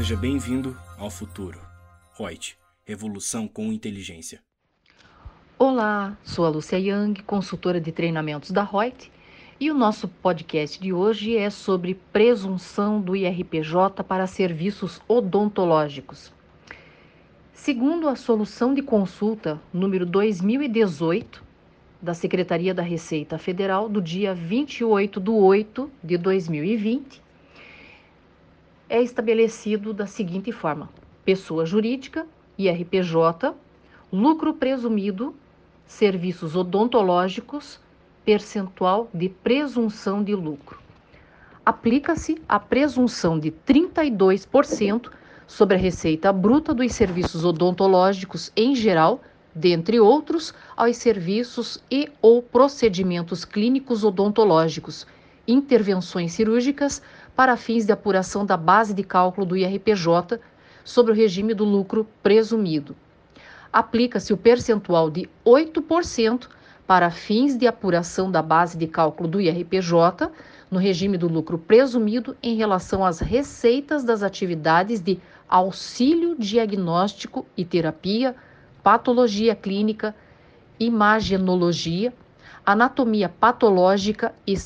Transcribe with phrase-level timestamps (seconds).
[0.00, 1.60] Seja bem-vindo ao futuro.
[2.18, 2.56] Reut,
[2.86, 4.40] revolução com inteligência.
[5.58, 9.12] Olá, sou a Lúcia Yang, consultora de treinamentos da Reut,
[9.60, 16.32] e o nosso podcast de hoje é sobre presunção do IRPJ para serviços odontológicos.
[17.52, 21.44] Segundo a solução de consulta número 2018
[22.00, 27.22] da Secretaria da Receita Federal do dia 28 de 8 de 2020,
[28.90, 30.90] é estabelecido da seguinte forma:
[31.24, 32.26] pessoa jurídica,
[32.58, 33.54] IRPJ,
[34.12, 35.34] lucro presumido,
[35.86, 37.78] serviços odontológicos,
[38.24, 40.80] percentual de presunção de lucro.
[41.64, 45.10] Aplica-se a presunção de 32%
[45.46, 49.20] sobre a receita bruta dos serviços odontológicos em geral,
[49.54, 55.06] dentre outros, aos serviços e ou procedimentos clínicos odontológicos,
[55.52, 57.02] intervenções cirúrgicas
[57.34, 60.38] para fins de apuração da base de cálculo do IRPJ
[60.84, 62.96] sobre o regime do lucro presumido.
[63.72, 66.48] Aplica-se o percentual de 8%
[66.86, 70.30] para fins de apuração da base de cálculo do IRPJ
[70.70, 77.64] no regime do lucro presumido em relação às receitas das atividades de auxílio diagnóstico e
[77.64, 78.34] terapia,
[78.82, 80.14] patologia clínica,
[80.78, 82.12] imagenologia,
[82.64, 84.56] anatomia patológica e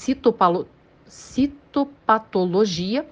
[1.07, 3.07] citopatologia,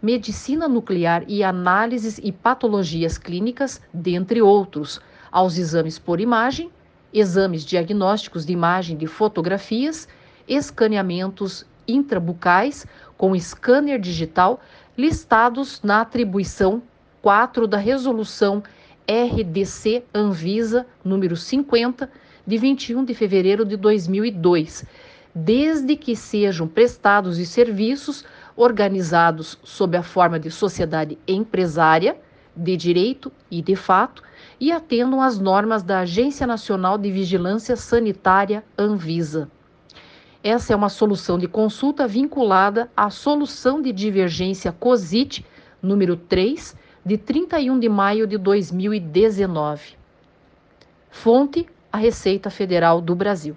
[0.00, 6.70] medicina nuclear e análises e patologias clínicas, dentre outros, aos exames por imagem,
[7.12, 10.08] exames diagnósticos de imagem de fotografias,
[10.46, 14.60] escaneamentos intrabucais com scanner digital
[14.96, 16.82] listados na atribuição
[17.22, 18.62] 4 da Resolução
[19.08, 22.10] RDC Anvisa número 50
[22.46, 24.84] de 21 de fevereiro de 2002,
[25.34, 28.24] desde que sejam prestados os serviços
[28.56, 32.16] organizados sob a forma de sociedade empresária,
[32.54, 34.22] de direito e de fato,
[34.58, 39.50] e atendam às normas da Agência Nacional de Vigilância Sanitária Anvisa.
[40.42, 45.44] Essa é uma solução de consulta vinculada à solução de divergência COSIT
[45.82, 49.96] número 3 de 31 de maio de 2019.
[51.10, 53.56] Fonte: a Receita Federal do Brasil.